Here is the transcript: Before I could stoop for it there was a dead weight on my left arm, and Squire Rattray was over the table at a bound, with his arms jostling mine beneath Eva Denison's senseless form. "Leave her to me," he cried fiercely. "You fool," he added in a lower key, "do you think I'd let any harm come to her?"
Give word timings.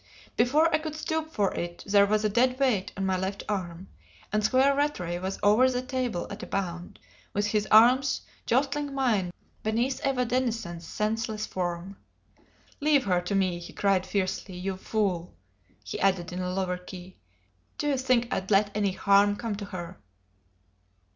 Before 0.35 0.73
I 0.73 0.79
could 0.79 0.95
stoop 0.95 1.29
for 1.31 1.53
it 1.53 1.83
there 1.85 2.07
was 2.07 2.25
a 2.25 2.29
dead 2.29 2.57
weight 2.59 2.91
on 2.97 3.05
my 3.05 3.15
left 3.15 3.43
arm, 3.47 3.87
and 4.33 4.43
Squire 4.43 4.75
Rattray 4.75 5.19
was 5.19 5.37
over 5.43 5.69
the 5.69 5.83
table 5.83 6.25
at 6.31 6.41
a 6.41 6.47
bound, 6.47 6.97
with 7.33 7.45
his 7.45 7.67
arms 7.69 8.21
jostling 8.47 8.95
mine 8.95 9.31
beneath 9.61 10.03
Eva 10.03 10.25
Denison's 10.25 10.87
senseless 10.87 11.45
form. 11.45 11.97
"Leave 12.79 13.05
her 13.05 13.21
to 13.21 13.35
me," 13.35 13.59
he 13.59 13.73
cried 13.73 14.03
fiercely. 14.07 14.57
"You 14.57 14.75
fool," 14.75 15.35
he 15.83 15.99
added 15.99 16.33
in 16.33 16.39
a 16.39 16.51
lower 16.51 16.77
key, 16.77 17.19
"do 17.77 17.87
you 17.87 17.97
think 17.99 18.33
I'd 18.33 18.49
let 18.49 18.71
any 18.75 18.93
harm 18.93 19.35
come 19.35 19.55
to 19.57 19.65
her?" 19.65 20.01